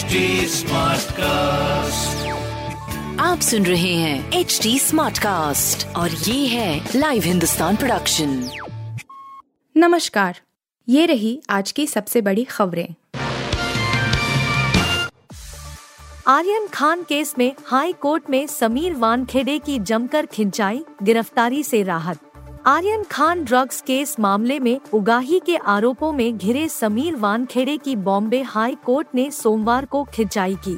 [0.00, 0.06] HD
[1.12, 2.28] cast
[3.20, 8.50] आप सुन रहे हैं एच डी स्मार्ट कास्ट और ये है लाइव हिंदुस्तान प्रोडक्शन
[9.76, 10.40] नमस्कार
[10.88, 12.94] ये रही आज की सबसे बड़ी खबरें।
[16.28, 22.29] आर्यन खान केस में हाई कोर्ट में समीर वानखेड़े की जमकर खिंचाई गिरफ्तारी से राहत।
[22.66, 28.42] आर्यन खान ड्रग्स केस मामले में उगाही के आरोपों में घिरे समीर वानखेड़े की बॉम्बे
[28.42, 30.76] हाई कोर्ट ने सोमवार को खिंचाई की।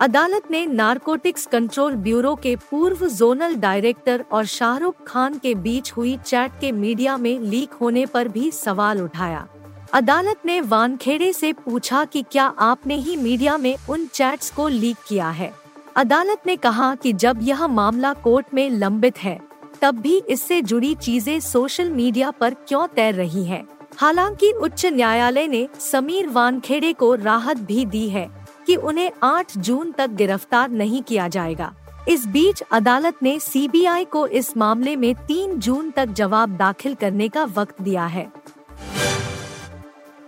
[0.00, 6.16] अदालत ने नारकोटिक्स कंट्रोल ब्यूरो के पूर्व जोनल डायरेक्टर और शाहरुख खान के बीच हुई
[6.26, 9.46] चैट के मीडिया में लीक होने पर भी सवाल उठाया।
[9.92, 14.96] अदालत ने वानखेड़े से पूछा कि क्या आपने ही मीडिया में उन चैट्स को लीक
[15.08, 15.52] किया है?
[15.96, 20.94] अदालत ने कहा कि जब यह मामला कोर्ट में लंबित है तब भी इससे जुड़ी
[20.94, 23.66] चीज़ें सोशल मीडिया पर क्यों तैर रही हैं?
[23.96, 28.28] हालाँकि उच्च न्यायालय ने समीर वानखेड़े को राहत भी दी है
[28.66, 31.72] कि उन्हें 8 जून तक गिरफ़्तार नहीं किया जाएगा।
[32.08, 37.28] इस बीच अदालत ने सीबीआई को इस मामले में 3 जून तक जवाब दाखिल करने
[37.28, 38.26] का वक्त दिया है।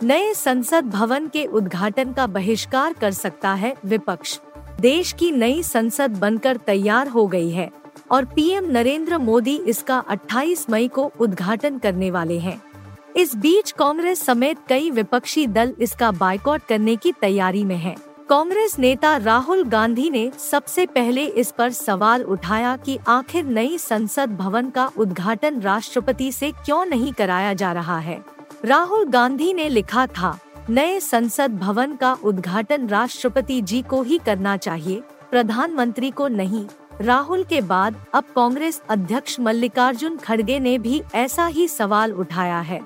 [0.03, 4.39] नए संसद भवन के उद्घाटन का बहिष्कार कर सकता है विपक्ष।
[4.81, 7.71] देश की नई संसद बनकर तैयार हो गई है।
[8.11, 12.61] और पीएम नरेंद्र मोदी इसका 28 मई को उद्घाटन करने वाले हैं।
[13.17, 17.97] इस बीच कांग्रेस समेत कई विपक्षी दल इसका बाइकआउट करने की तैयारी में हैं।
[18.29, 24.37] कांग्रेस नेता राहुल गांधी ने सबसे पहले इस पर सवाल उठाया कि आखिर नई संसद
[24.37, 28.21] भवन का उद्घाटन राष्ट्रपति से क्यों नहीं कराया जा रहा है।
[28.65, 30.39] राहुल गांधी ने लिखा था,
[30.71, 36.67] नए संसद भवन का उद्घाटन राष्ट्रपति जी को ही करना चाहिए, प्रधानमंत्री को नहीं।
[37.01, 42.81] राहुल के बाद अब कांग्रेस अध्यक्ष मल्लिकार्जुन खड़गे ने भी ऐसा ही सवाल उठाया है।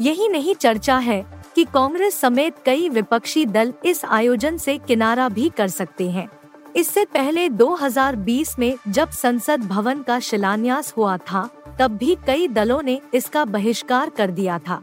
[0.00, 5.48] यही नहीं चर्चा है कि कांग्रेस समेत कई विपक्षी दल इस आयोजन से किनारा भी
[5.48, 6.28] कर सकते हैं।
[6.76, 12.82] इससे पहले 2020 में जब संसद भवन का शिलान्यास हुआ था, तब भी कई दलों
[12.82, 14.82] ने इसका बहिष्कार कर दिया था।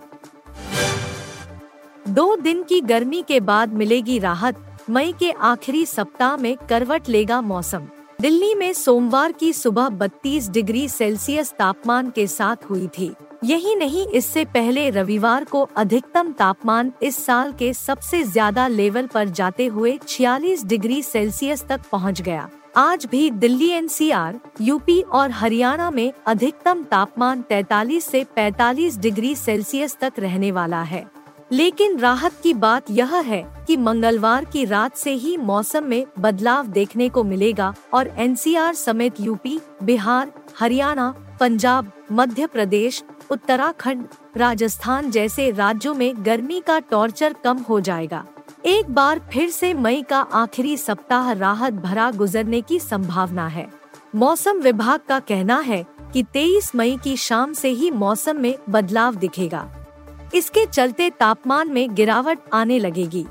[2.07, 4.55] दो दिन की गर्मी के बाद मिलेगी राहत,
[4.89, 7.87] मई के आखिरी सप्ताह में करवट लेगा मौसम।
[8.25, 13.11] दिल्ली में सोमवार की सुबह 32 डिग्री सेल्सियस तापमान के साथ हुई थी।
[13.43, 19.29] यही नहीं इससे पहले रविवार को अधिकतम तापमान इस साल के सबसे ज़्यादा लेवल पर
[19.29, 25.91] जाते हुए 46 डिग्री सेल्सियस तक पहुँच गया। आज भी दिल्ली एनसीआर, यूपी और हरियाणा
[25.91, 31.05] में अधिकतम तापमान 43 से 45 डिग्री सेल्सियस तक रहने वाला है।
[31.51, 36.67] लेकिन राहत की बात यह है कि मंगलवार की रात से ही मौसम में बदलाव
[36.67, 44.07] देखने को मिलेगा और एनसीआर समेत यूपी, बिहार, हरियाणा, पंजाब, मध्य प्रदेश, उत्तराखंड,
[44.37, 48.25] राजस्थान जैसे राज्यों में गर्मी का टॉर्चर कम हो जाएगा।
[48.65, 53.67] एक बार फिर से मई का आखिरी सप्ताह राहत भरा गुजरने की संभावना है।
[54.15, 59.15] मौसम विभाग का कहना है कि 23 मई की शाम से ही मौसम में बदलाव
[59.15, 59.74] दिखेगा।
[60.35, 63.25] इसके चलते तापमान में गिरावट आने लगेगी।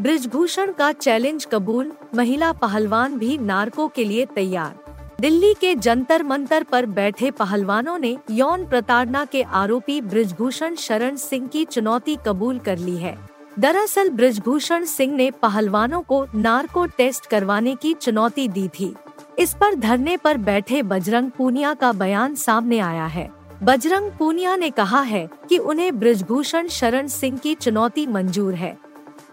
[0.00, 4.80] ब्रिजभूषण का चैलेंज कबूल, महिला पहलवान भी नारको के लिए तैयार।
[5.20, 11.46] दिल्ली के जंतर मंतर पर बैठे पहलवानों ने यौन प्रताड़ना के आरोपी ब्रिजभूषण शरण सिंह
[11.48, 13.16] की चुनौती कबूल कर ली है।
[13.58, 18.94] दरअसल ब्रिजभूषण सिंह ने पहलवानों को नार्को टेस्ट करवाने की चुनौती दी थी।
[19.38, 23.30] इस पर धरने पर बैठे बजरंग पूनिया का बयान सामने आया है।
[23.64, 28.76] बजरंग पूनिया ने कहा है कि उन्हें ब्रजभूषण शरण सिंह की चुनौती मंजूर है।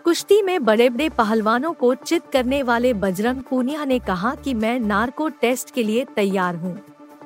[0.04, 4.80] कुश्ती में बड़े बड़े पहलवानों को चित करने वाले बजरंग पूनिया ने कहा कि मैं
[4.80, 6.78] नार्को टेस्ट के लिए तैयार हूँ।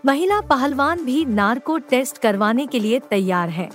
[0.06, 3.70] महिला पहलवान भी नार्को टेस्ट करवाने के लिए तैयार है।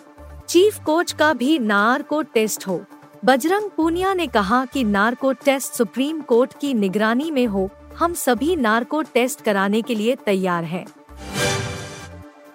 [0.48, 2.84] चीफ कोच का भी नार्को टेस्ट हो।
[3.24, 7.68] बजरंग पूनिया ने कहा कि नार्को टेस्ट सुप्रीम कोर्ट की निगरानी में हो।
[7.98, 10.86] हम सभी नार्को टेस्ट कराने के लिए तैयार हैं।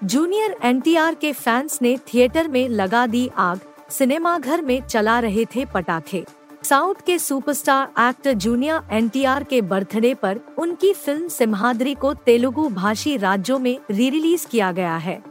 [0.03, 3.59] जूनियर एनटीआर के फैंस ने थिएटर में लगा दी आग।
[3.89, 6.23] सिनेमाघर में चला रहे थे पटाखे।
[6.63, 13.15] साउथ के सुपरस्टार एक्टर जूनियर एनटीआर के बर्थडे पर उनकी फ़िल्म सिम्हाद्री को तेलुगु भाषी
[13.17, 15.21] राज्यों में री रिलीज़ किया गया है।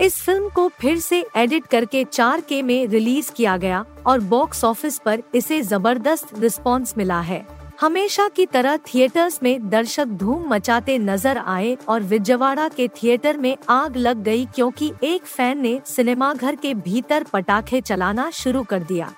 [0.00, 4.64] इस फ़िल्म को फिर से एडिट करके चार के में रिलीज़ किया गया और बॉक्स
[4.64, 7.46] ऑफ़िस पर इसे ज़बरदस्त रिस्पांस मिला है।
[7.82, 13.56] हमेशा की तरह थिएटर्स में दर्शक धूम मचाते नज़र आए और विजयवाड़ा के थिएटर में
[13.68, 18.82] आग लग गई क्योंकि एक फ़ैन ने सिनेमा घर के भीतर पटाखे चलाना शुरू कर
[18.82, 19.12] दिया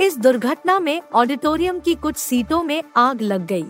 [0.00, 3.66] इस दुर्घटना में ऑडिटोरियम की कुछ सीटों में आग लग गई।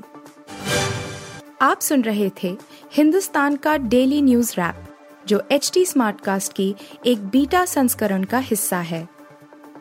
[1.62, 2.56] आप सुन रहे थे
[2.92, 4.82] हिंदुस्तान का डेली न्यूज़ रैप,
[5.28, 6.74] जो एच टी स्मार्ट कास्ट की
[7.06, 9.06] एक बीटा संस्करण का हिस्सा है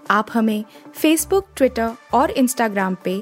[0.09, 0.63] आप हमें
[0.95, 3.21] फेसबुक ट्विटर और इंस्टाग्राम पे